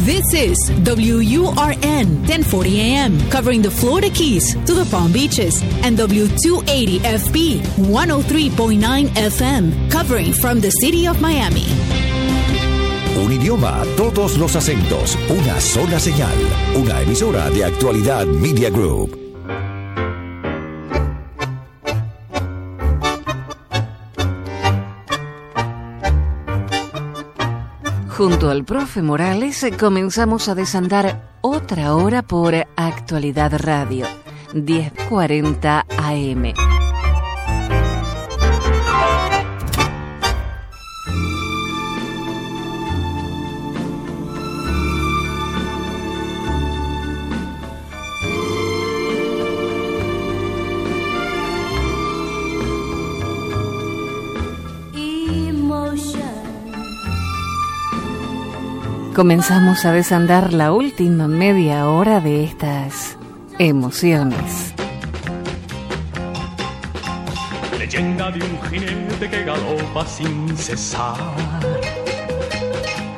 [0.00, 6.98] This is WURN 1040 AM, covering the Florida Keys to the Palm Beaches, and W280
[7.00, 7.60] FB
[7.92, 11.66] 103.9 FM, covering from the city of Miami.
[13.22, 16.34] Un idioma, todos los acentos, una sola señal,
[16.74, 19.21] una emisora de actualidad Media Group.
[28.22, 34.06] Junto al profe Morales comenzamos a desandar otra hora por Actualidad Radio,
[34.54, 36.71] 1040 AM.
[59.14, 63.18] Comenzamos a desandar la última media hora de estas
[63.58, 64.72] emociones.
[67.78, 71.18] Leyenda de un jinete que galopa sin cesar,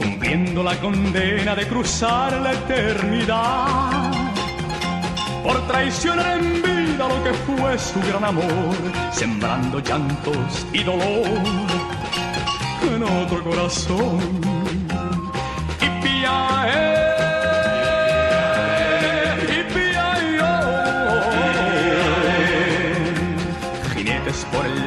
[0.01, 4.11] cumpliendo la condena de cruzar la eternidad.
[5.45, 8.75] Por traicionar en vida lo que fue su gran amor,
[9.12, 11.84] sembrando llantos y dolor
[12.83, 14.44] en otro corazón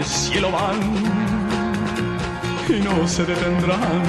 [0.07, 0.79] cielo van
[2.69, 4.03] y no se detendrán.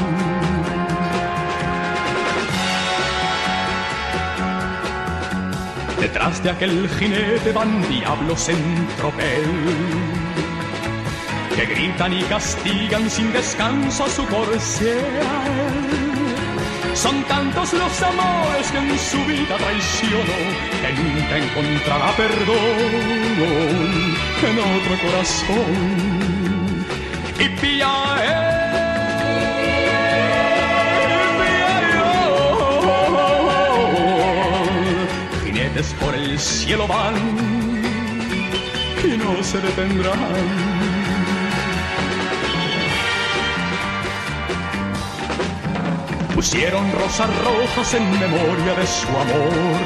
[6.01, 9.45] Detrás de aquel jinete van diablos en tropel
[11.57, 16.08] que gritan y castigan sin descanso a su corcel
[16.99, 20.35] son tantos los amores que en su vida traicionó
[20.81, 22.57] que nunca encontrará perdón
[24.49, 26.09] en otro corazón.
[27.39, 27.95] Y pía
[35.45, 37.15] Jinetes por el cielo van
[39.05, 40.78] y no se detendrán
[46.39, 49.83] pusieron rosas rojas en memoria de su amor.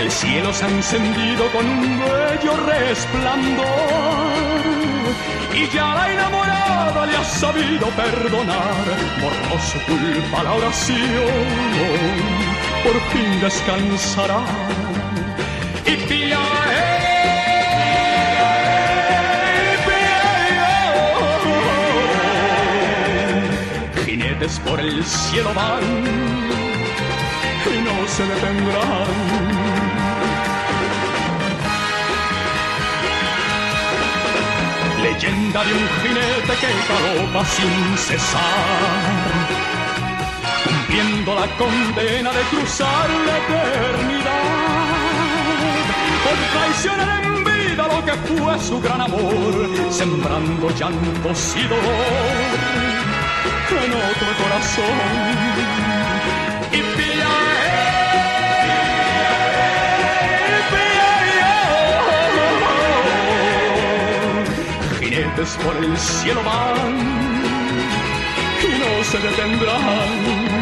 [0.00, 3.66] El cielo se ha encendido con un bello resplandor
[5.54, 8.84] y ya la enamorada le ha sabido perdonar.
[9.20, 11.44] Borró su culpa la oración,
[12.82, 14.40] por fin descansará
[24.38, 25.82] por el cielo van
[27.64, 29.06] y no se detendrán.
[35.02, 38.42] Leyenda de un jinete que galopa sin cesar,
[40.64, 44.36] cumpliendo la condena de cruzar la eternidad.
[46.24, 52.35] Por traicionar en vida lo que fue su gran amor, sembrando llantos y dolor
[53.86, 54.96] en otro corazón.
[56.72, 57.34] Y pilla,
[64.98, 66.96] Jinetes por el cielo van
[68.62, 70.56] y no se detendrán.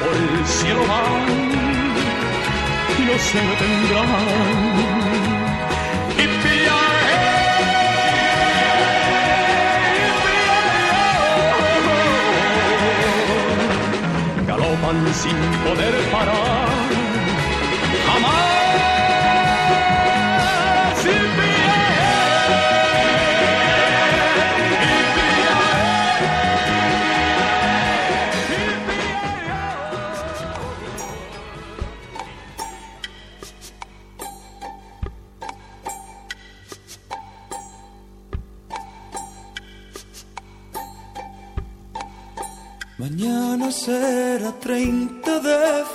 [0.00, 1.43] Por el cielo van
[3.18, 4.74] se detendrán.
[6.18, 6.80] Y pilla,
[14.46, 16.63] galopan sin poder parar,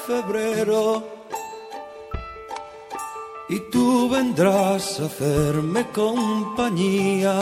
[0.10, 1.04] febrero
[3.48, 7.36] y tú vendrás a hacerme compañía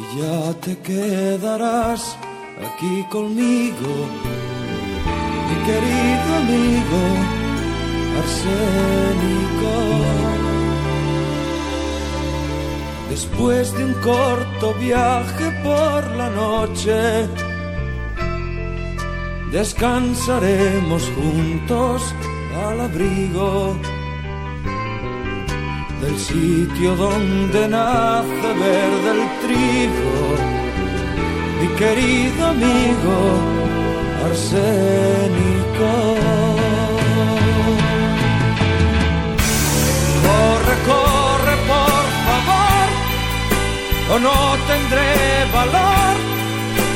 [0.00, 2.16] y ya te quedarás
[2.66, 3.92] aquí conmigo,
[5.48, 7.02] mi querido amigo,
[8.22, 9.74] arsénico.
[13.10, 17.28] Después de un corto viaje por la noche,
[19.50, 22.14] descansaremos juntos
[22.66, 23.76] al abrigo
[26.02, 30.16] del sitio donde nace verde el trigo,
[31.60, 33.16] mi querido amigo
[34.24, 35.90] arsénico.
[40.24, 42.88] Corre, corre, por favor,
[44.14, 45.10] o no tendré
[45.52, 46.16] valor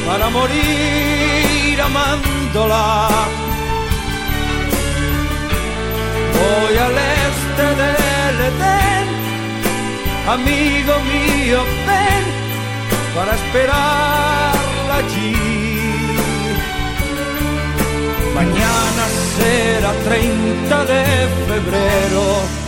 [0.06, 1.51] para morir
[1.82, 3.08] amándola.
[6.38, 6.96] Voy al
[7.26, 9.06] este del Edén,
[10.34, 12.24] amigo mío, ven
[13.14, 15.36] para esperarla allí.
[18.34, 19.04] Mañana
[19.36, 21.04] será 30 de
[21.46, 22.62] febrero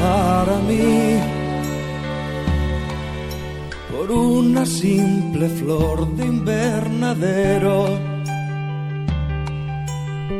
[0.00, 1.37] para mí.
[3.98, 7.86] Por una simple flor de invernadero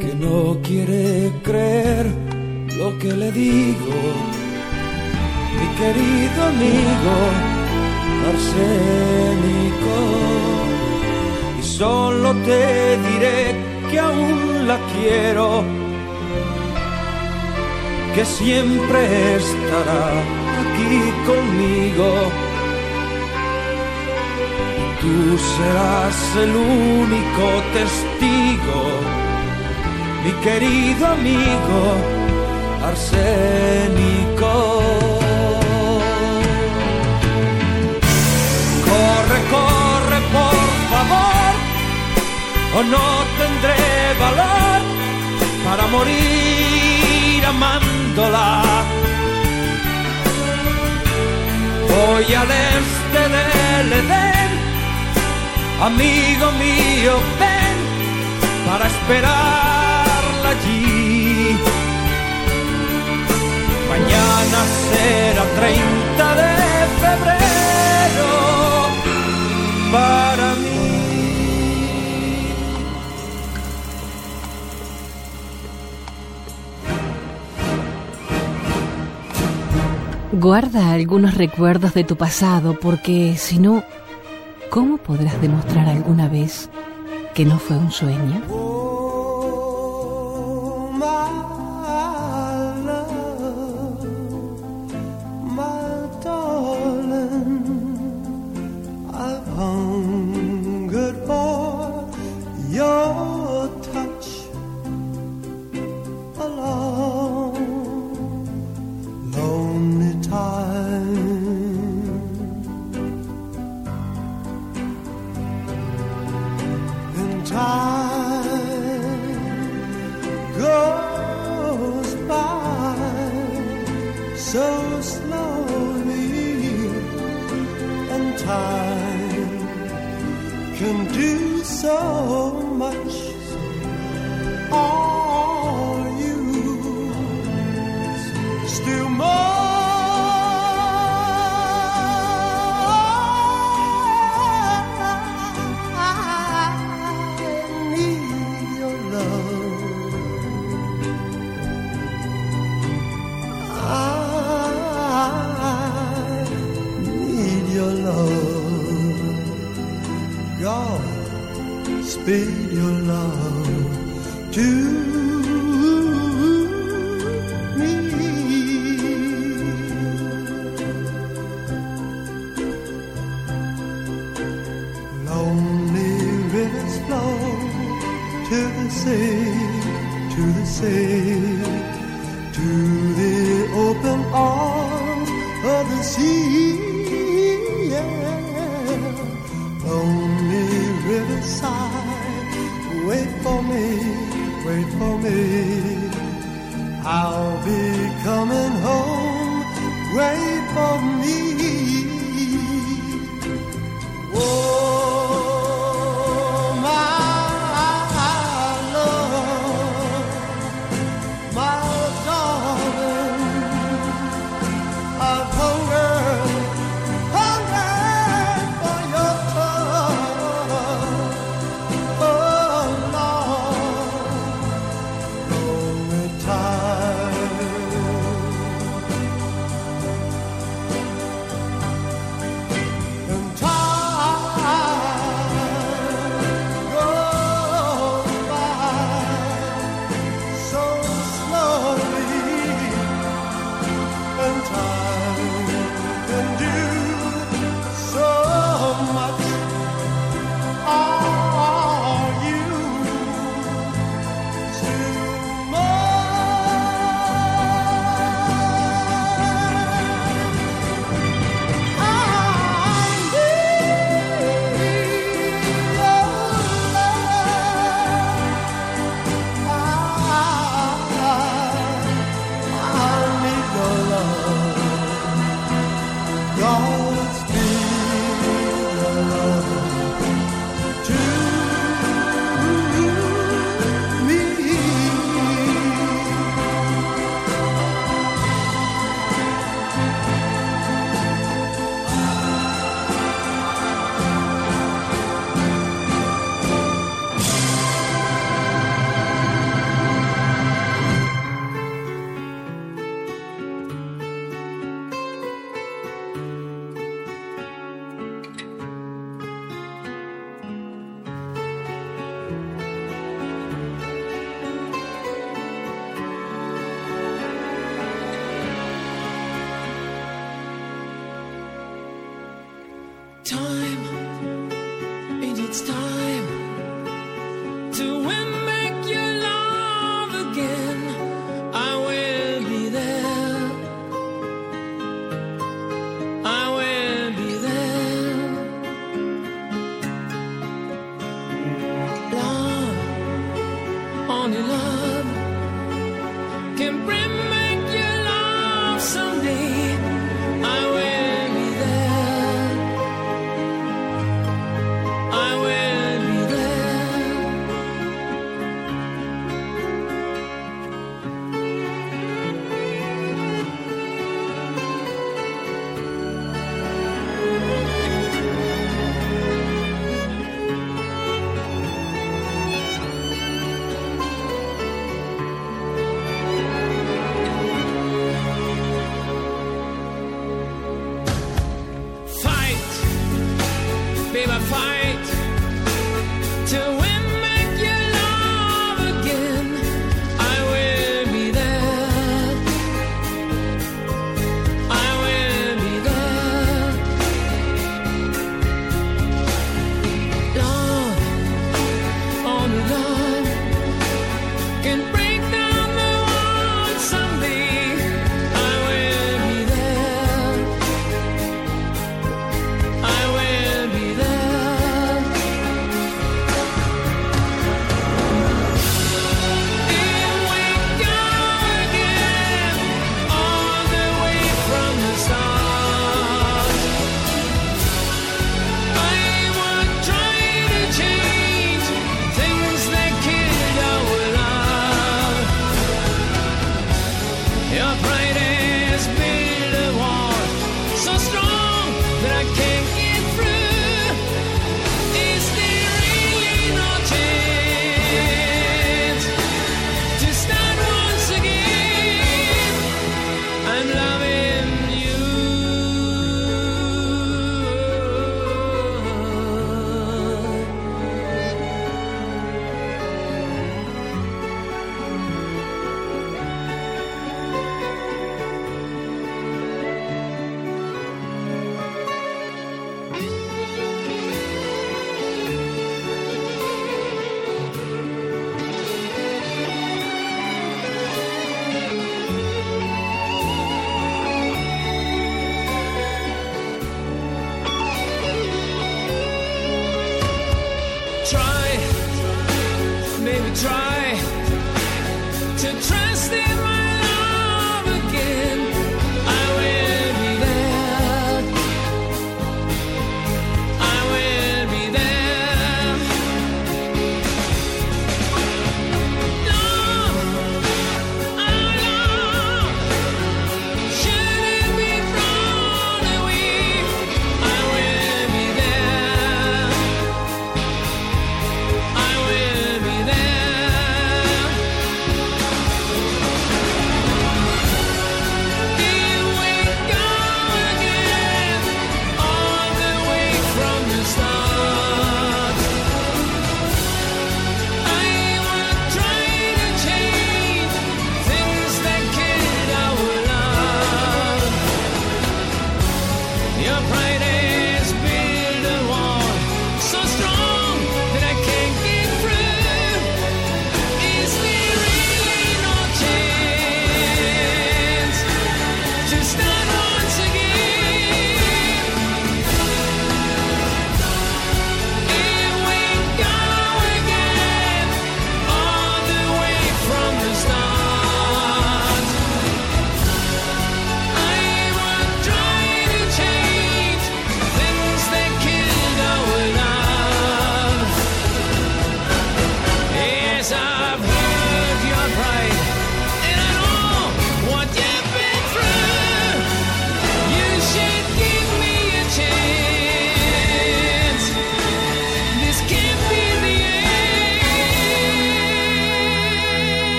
[0.00, 2.06] que no quiere creer
[2.78, 3.98] lo que le digo,
[5.58, 7.14] mi querido amigo
[8.32, 9.96] arsénico
[11.60, 13.54] y solo te diré
[13.90, 15.62] que aún la quiero,
[18.14, 20.08] que siempre estará
[20.62, 22.51] aquí conmigo.
[25.02, 27.44] Tú serás el único
[27.76, 28.80] testigo,
[30.24, 31.80] mi querido amigo
[32.90, 34.52] arsénico.
[38.88, 41.52] Corre, corre, por favor,
[42.78, 43.06] o no
[43.40, 43.82] tendré
[44.24, 44.80] valor
[45.64, 48.62] para morir amándola.
[51.90, 54.41] Voy al este del Edén,
[55.86, 57.76] amigo mío, ven
[58.66, 61.56] para esperarla allí.
[63.90, 66.52] Mañana será 30 de
[67.02, 68.30] febrero
[69.90, 70.72] para mí.
[80.32, 83.84] Guarda algunos recuerdos de tu pasado porque si no,
[84.72, 86.70] ¿cómo podrás demostrar alguna vez
[87.34, 88.71] que no fue un sueño?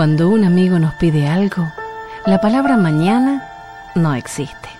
[0.00, 1.70] Cuando un amigo nos pide algo,
[2.24, 3.46] la palabra mañana
[3.94, 4.79] no existe.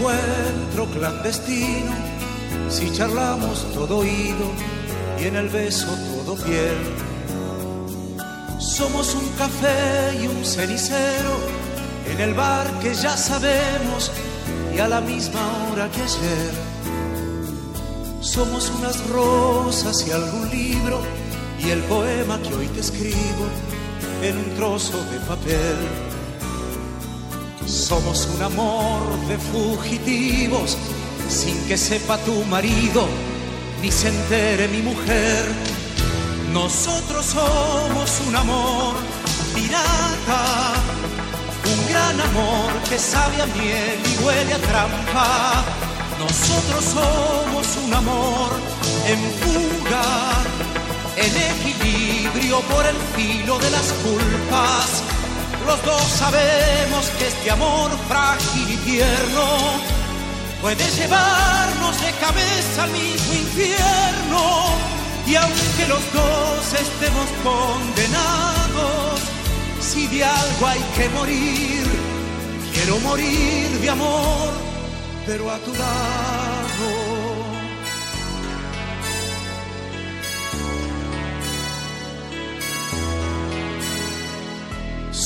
[0.00, 1.92] Encuentro clandestino,
[2.70, 4.50] si charlamos todo oído
[5.20, 5.88] y en el beso
[6.24, 6.78] todo piel.
[8.58, 11.36] Somos un café y un cenicero
[12.10, 14.10] en el bar que ya sabemos
[14.74, 16.50] y a la misma hora que ayer.
[18.22, 21.00] Somos unas rosas y algún libro
[21.58, 23.46] y el poema que hoy te escribo
[24.22, 26.09] en un trozo de papel.
[27.90, 30.78] Somos un amor de fugitivos,
[31.28, 33.08] sin que sepa tu marido,
[33.82, 35.44] ni se entere mi mujer.
[36.52, 38.94] Nosotros somos un amor
[39.56, 40.74] pirata,
[41.66, 45.64] un gran amor que sabe a miel y huele a trampa.
[46.20, 48.50] Nosotros somos un amor
[49.08, 50.06] en fuga,
[51.16, 55.19] en equilibrio por el filo de las culpas
[55.66, 59.46] los dos sabemos que este amor frágil y tierno
[60.60, 64.64] puede llevarnos de cabeza al mismo infierno.
[65.26, 69.20] Y aunque los dos estemos condenados,
[69.80, 71.84] si de algo hay que morir,
[72.72, 74.50] quiero morir de amor,
[75.26, 76.49] pero a tu lado.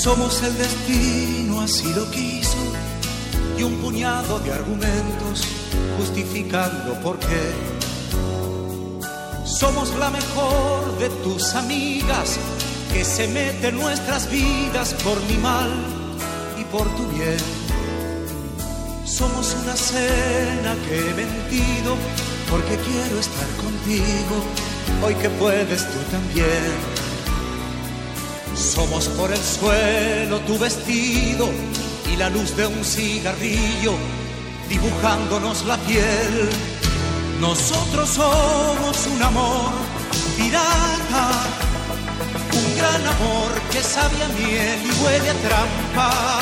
[0.04, 2.58] Somos el destino, así lo quiso,
[3.56, 5.48] y un puñado de argumentos
[5.96, 7.54] justificando por qué.
[9.46, 12.38] Somos la mejor de tus amigas
[12.92, 15.70] que se mete en nuestras vidas por mi mal
[16.60, 17.38] y por tu bien.
[19.06, 21.96] Somos una cena que he mentido
[22.50, 24.36] porque quiero estar contigo,
[25.02, 27.03] hoy que puedes tú también.
[28.56, 31.48] Somos por el suelo tu vestido
[32.12, 33.94] y la luz de un cigarrillo
[34.68, 36.48] dibujándonos la piel.
[37.40, 39.72] Nosotros somos un amor
[40.36, 41.30] pirata,
[42.52, 46.40] un gran amor que sabe a miel y huele a trampa.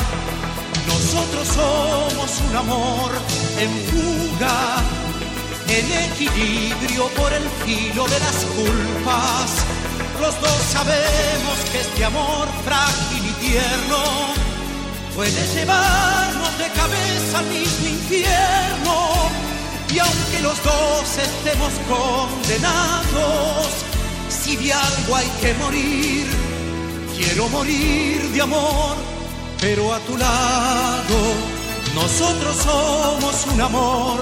[0.87, 3.11] Nosotros somos un amor
[3.59, 4.83] en fuga,
[5.67, 9.82] en equilibrio por el filo de las culpas.
[10.21, 14.03] Los dos sabemos que este amor frágil y tierno
[15.15, 19.13] puede llevarnos de cabeza al mismo infierno
[19.93, 23.67] y aunque los dos estemos condenados,
[24.27, 26.25] si de algo hay que morir,
[27.15, 28.95] quiero morir de amor,
[29.61, 31.17] pero a tu lado.
[31.93, 34.19] Nosotros somos un amor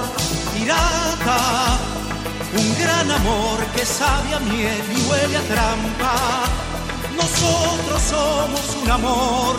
[0.54, 1.77] pirata,
[2.57, 6.15] un gran amor que sabe a miel y huele a trampa.
[7.15, 9.55] Nosotros somos un amor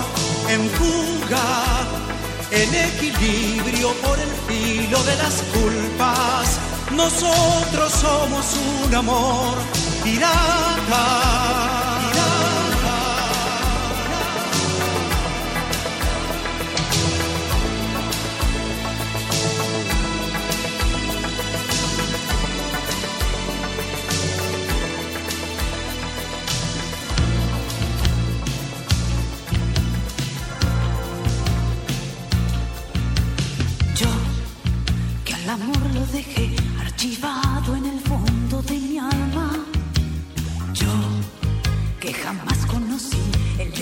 [0.48, 1.82] en fuga
[2.50, 6.58] en equilibrio por el filo de las culpas.
[6.94, 8.46] Nosotros somos
[8.84, 9.54] un amor
[10.04, 11.81] pirata.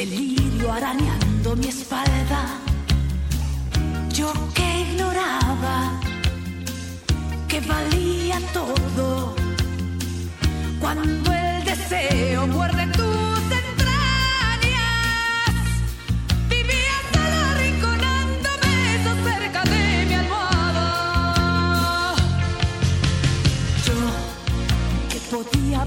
[0.01, 2.41] Delirio arañando mi espalda.
[4.15, 6.01] Yo que ignoraba
[7.49, 9.35] que valía todo
[10.81, 13.20] cuando el deseo muerde tus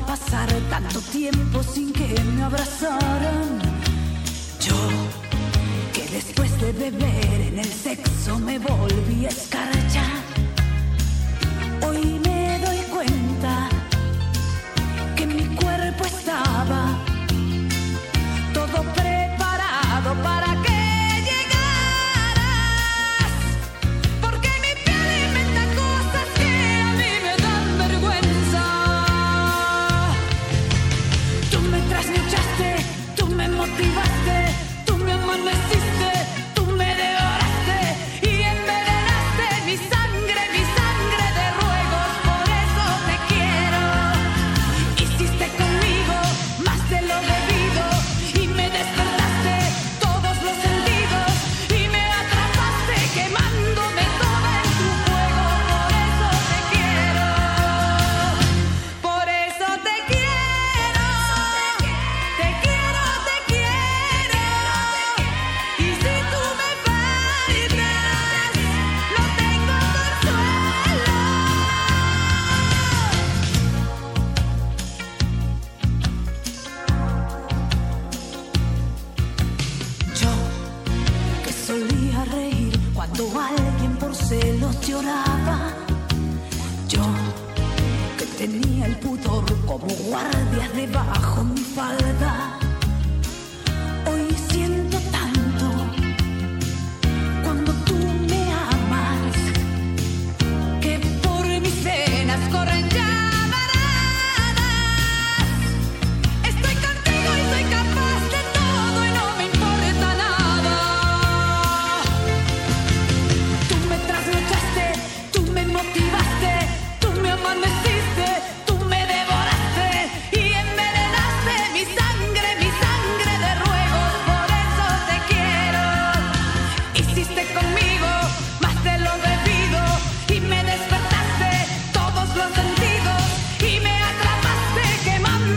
[0.05, 3.73] pasar tanto tiempo sin que me abrazaran
[6.13, 10.03] Después de beber en el sexo me volví escarcha.
[10.03, 10.22] Hoy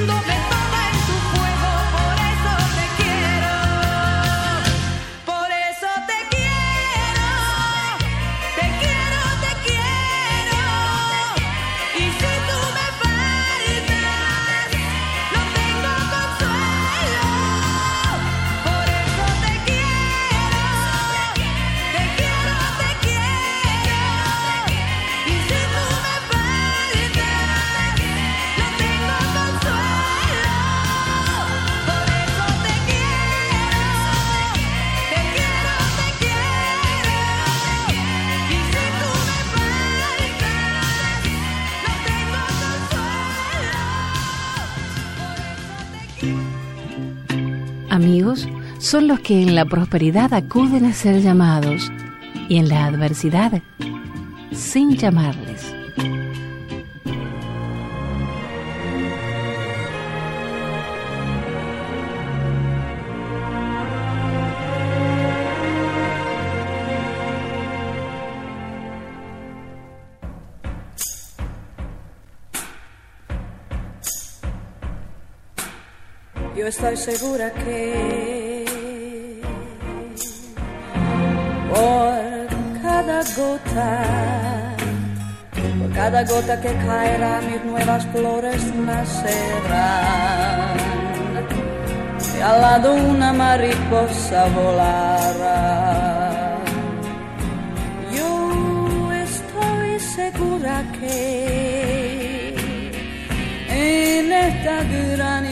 [0.07, 0.27] mundo.
[0.27, 0.36] me
[48.87, 51.91] son los que en la prosperidad acuden a ser llamados
[52.49, 53.61] y en la adversidad
[54.53, 55.75] sin llamarles.
[76.57, 78.36] Yo estoy segura que
[83.35, 84.77] gota,
[85.79, 90.27] por cada gota que caerá, mis nuevas flores nacerán.
[92.37, 96.59] Y al lado una mariposa volará.
[98.15, 102.55] Yo estoy segura que
[103.71, 104.83] en esta
[105.17, 105.47] gran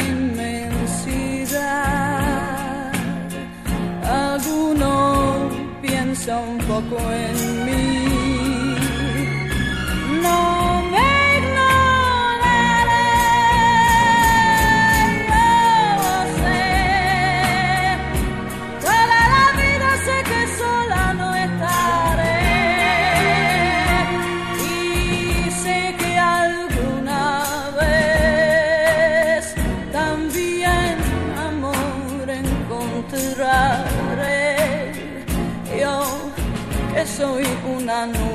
[6.24, 8.23] piensa un poco en mí.
[37.24, 37.42] Soy
[37.74, 38.33] una nube.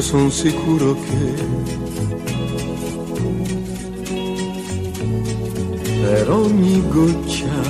[0.00, 1.34] Io sono sicuro che
[6.00, 7.60] per ogni goccia,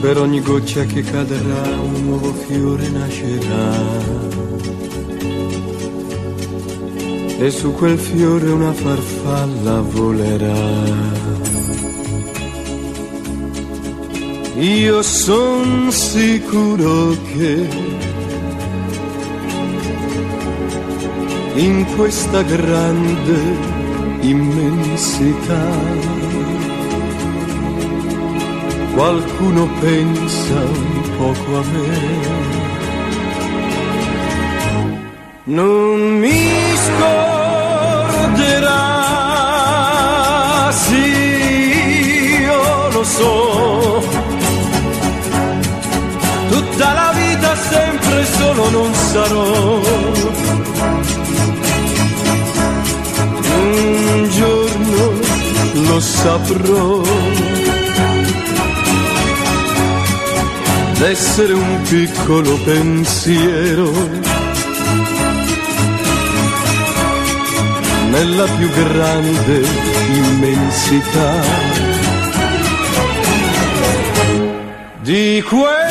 [0.00, 3.80] per ogni goccia che cadrà un nuovo fiore nascerà.
[7.38, 11.10] E su quel fiore una farfalla volerà.
[14.54, 17.81] Io son sicuro che
[21.54, 23.40] in questa grande
[24.20, 25.66] immensità
[28.94, 32.40] qualcuno pensa un poco a me.
[35.44, 36.50] Non mi
[36.84, 38.30] scorderà,
[40.70, 44.02] sì, io lo so
[46.48, 49.80] tutta la vita sempre solo non sarò.
[54.14, 55.12] Un giorno
[55.88, 57.00] lo saprò.
[60.98, 63.90] D'essere un piccolo pensiero
[68.10, 69.66] nella più grande
[70.12, 71.40] immensità
[75.00, 75.81] di quel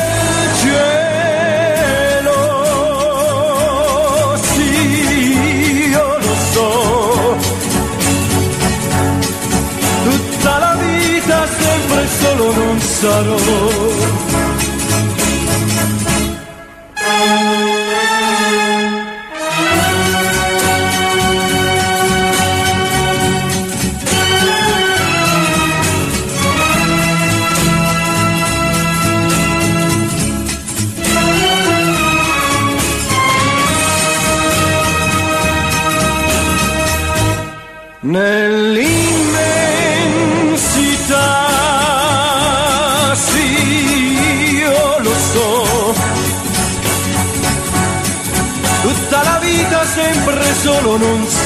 [13.02, 14.51] solo non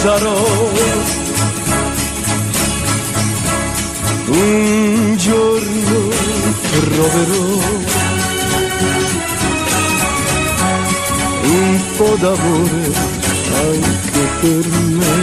[0.07, 0.37] sarò.
[4.29, 5.99] Un giorno
[6.71, 7.49] troverò
[11.43, 12.85] un po' d'amore
[13.67, 14.67] anche per
[15.01, 15.17] me,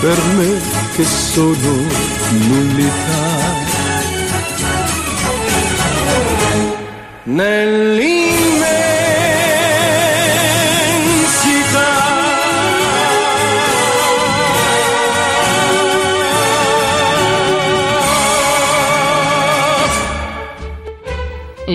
[0.00, 0.50] per me
[0.94, 1.72] che sono
[2.48, 3.50] nullità.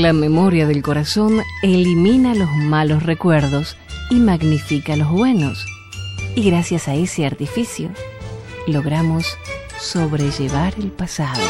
[0.06, 3.76] La memoria del corazón elimina los malos recuerdos
[4.12, 5.66] y magnifica los buenos.
[6.36, 7.89] Y gracias a ese artificio,
[8.68, 9.26] logramos
[9.80, 11.41] sobrellevar el pasado.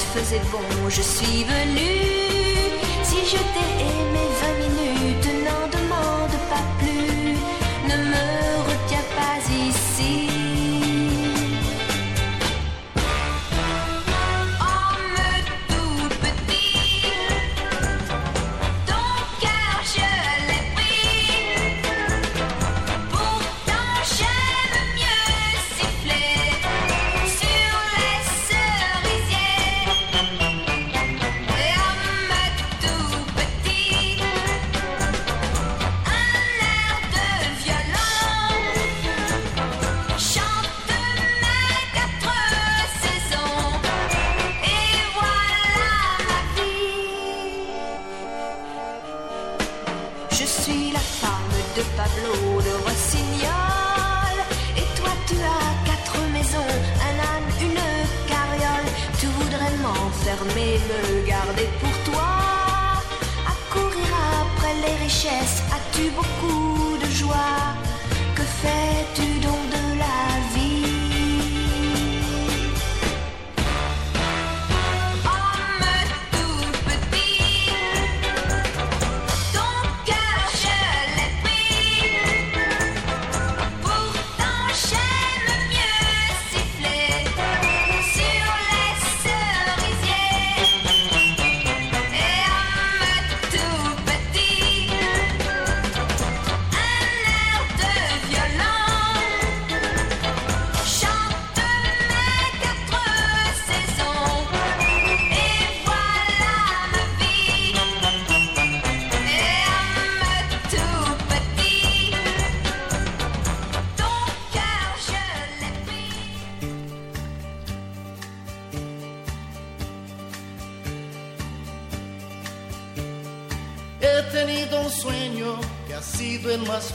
[0.00, 2.00] Faisait bon, je suis venue.
[3.02, 4.29] Si je t'ai aimé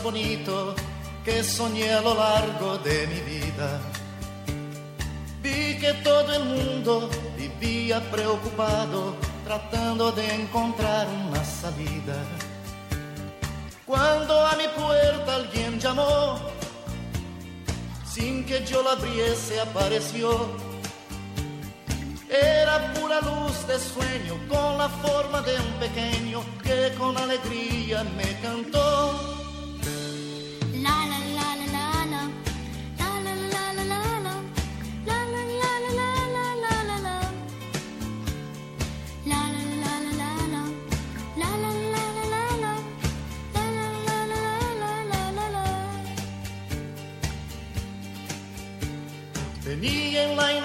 [0.06, 0.76] bonito
[1.24, 3.70] que soñé a lo largo de mi vida.
[5.42, 12.18] Vi que todo el mundo vivía preocupado tratando de encontrar una salida.
[13.88, 16.40] Cuando a mi puerta alguien llamó,
[18.06, 20.30] sin que yo la abriese apareció
[22.30, 28.40] era pura luz de sueño con la forma de un pequeño que con alegría me
[28.42, 29.35] cantó.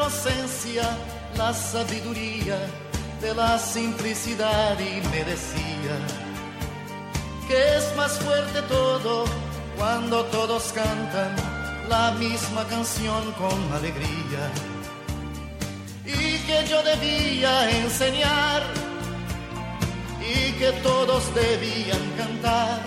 [0.01, 0.83] Inocencia
[1.37, 2.59] la sabiduría
[3.21, 5.95] de la simplicidad y me decía
[7.47, 9.27] que es más fuerte todo
[9.77, 11.37] cuando todos cantan
[11.91, 14.45] la misma canción con alegría.
[16.07, 18.63] Y que yo debía enseñar
[20.35, 22.81] y que todos debían cantar.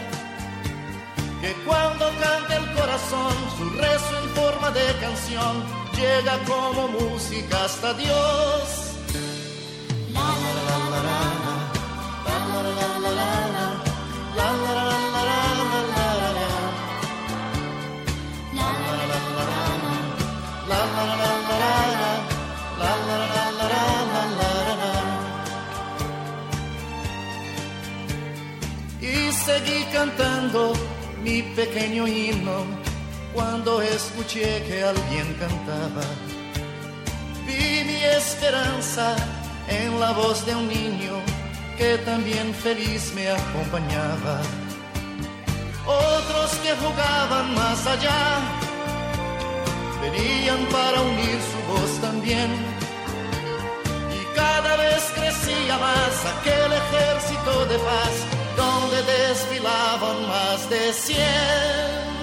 [1.41, 7.94] Que cuando canta el corazón su rezo en forma de canción llega como música hasta
[7.94, 8.64] Dios.
[10.14, 11.20] La la la la la
[12.46, 12.72] la la
[13.04, 13.30] la la
[14.66, 17.04] la la la la
[29.02, 30.74] Y seguí cantando
[31.24, 32.83] mi pequeño himno
[33.34, 36.06] cuando escuché que alguien cantaba.
[37.46, 39.16] Vi mi esperanza
[39.68, 41.14] en la voz de un niño
[41.78, 44.42] que también feliz me acompañaba.
[45.86, 48.40] Otros que jugaban más allá
[50.02, 52.50] venían para unir su voz también.
[54.18, 58.16] Y cada vez crecía más aquel ejército de paz
[58.56, 62.22] donde desfilaban más de cien.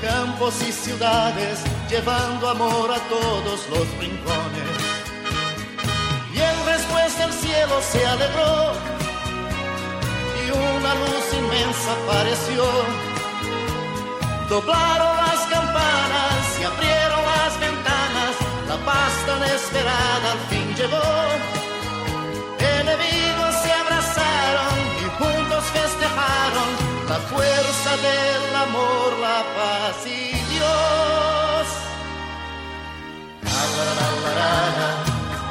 [0.00, 4.76] campos y ciudades, llevando amor a todos los rincones.
[6.34, 8.72] Y en respuesta el cielo se alegró
[10.42, 12.64] y una luz inmensa apareció.
[14.48, 18.34] Doblaron las campanas y abrieron las ventanas,
[18.68, 21.55] la paz tan esperada al fin llegó.
[27.30, 31.66] Fuerza del amor, la paz y Dios.
[33.42, 34.90] La la la la la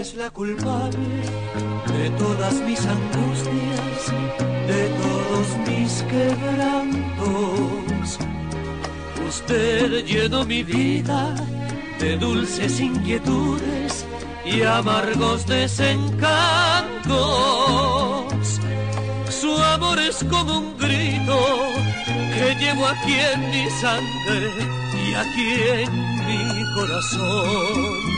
[0.00, 1.22] es la culpable
[1.92, 4.12] de todas mis angustias,
[4.68, 7.48] de todos mis quebrantos.
[9.28, 11.34] Usted llenó mi vida
[11.98, 14.06] de dulces inquietudes
[14.44, 16.36] y amargos desencantos.
[19.28, 21.38] Su amor es como un grito
[22.34, 24.52] que llevo aquí en mi sangre
[25.08, 25.90] y aquí en
[26.26, 28.17] mi corazón.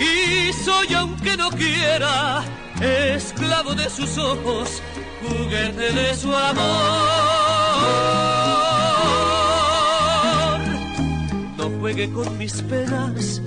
[0.00, 2.42] Y soy, aunque no quiera,
[2.80, 4.82] esclavo de sus ojos,
[5.20, 6.64] juguete de su amor.
[11.58, 13.42] No juegue con mis penas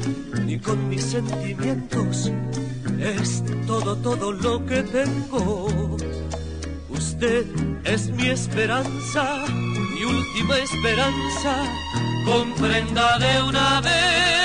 [0.45, 2.31] ni con mis sentimientos,
[2.99, 5.97] es todo, todo lo que tengo.
[6.89, 7.47] Usted
[7.83, 11.65] es mi esperanza, mi última esperanza,
[12.25, 14.42] comprenda de una vez.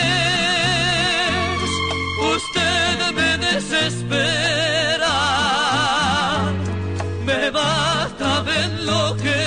[2.20, 5.16] Usted me desespera,
[7.24, 9.38] me basta de enloquecer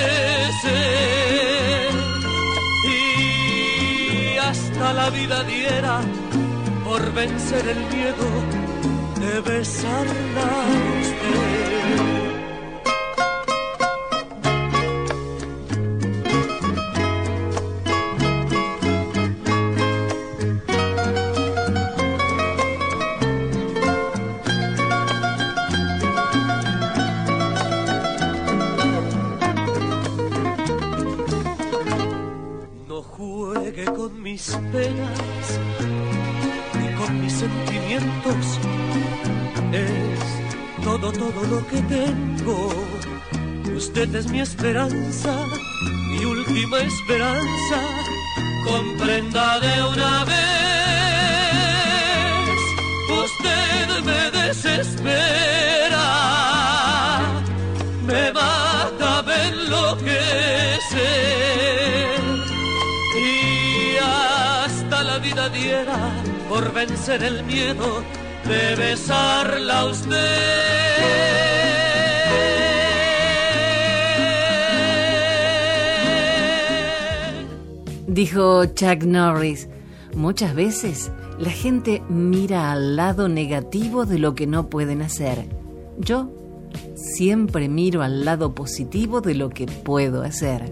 [2.85, 6.01] y hasta la vida diera
[6.85, 8.27] por vencer el miedo
[9.19, 10.49] de besarla
[11.01, 11.90] usted.
[34.21, 35.59] Mis penas
[36.79, 38.59] ni con mis sentimientos.
[39.71, 40.19] Es
[40.83, 42.69] todo, todo lo que tengo.
[43.75, 45.33] Usted es mi esperanza,
[46.09, 47.81] mi última esperanza.
[48.65, 50.37] Comprenda de una vez,
[53.25, 56.07] usted me desespera,
[58.05, 60.10] me mata, me enloquecer
[66.49, 68.03] por vencer el miedo
[68.47, 71.41] de besarla a usted.
[78.07, 79.69] Dijo Chuck Norris,
[80.15, 85.45] muchas veces la gente mira al lado negativo de lo que no pueden hacer.
[85.97, 86.29] Yo
[86.95, 90.71] siempre miro al lado positivo de lo que puedo hacer.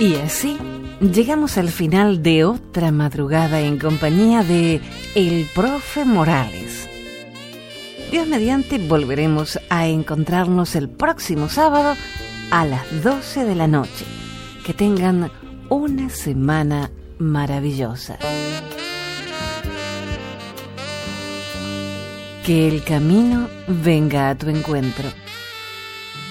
[0.00, 0.56] Y así
[1.02, 4.80] llegamos al final de otra madrugada en compañía de
[5.14, 6.88] el profe Morales.
[8.10, 11.96] Dios mediante volveremos a encontrarnos el próximo sábado
[12.50, 14.06] a las 12 de la noche.
[14.64, 15.30] Que tengan
[15.68, 18.16] una semana maravillosa.
[22.46, 25.10] Que el camino venga a tu encuentro.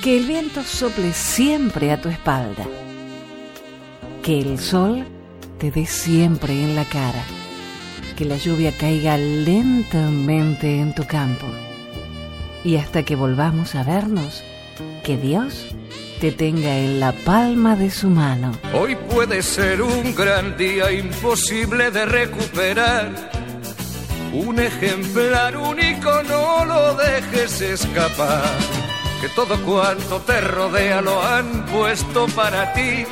[0.03, 2.65] Que el viento sople siempre a tu espalda.
[4.23, 5.05] Que el sol
[5.59, 7.23] te dé siempre en la cara.
[8.17, 11.47] Que la lluvia caiga lentamente en tu campo.
[12.63, 14.43] Y hasta que volvamos a vernos,
[15.03, 15.67] que Dios
[16.19, 18.51] te tenga en la palma de su mano.
[18.73, 23.31] Hoy puede ser un gran día imposible de recuperar.
[24.33, 28.43] Un ejemplar único, no lo dejes escapar.
[29.21, 33.05] Que todo cuanto te rodea lo han puesto para ti.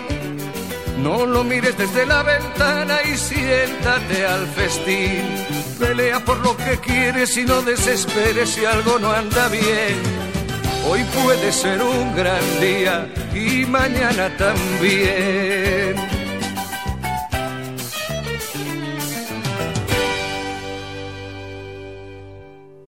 [1.01, 5.23] No lo mires desde la ventana y siéntate al festín.
[5.79, 9.95] Pelea por lo que quieres y no desesperes si algo no anda bien.
[10.89, 16.16] Hoy puede ser un gran día y mañana también.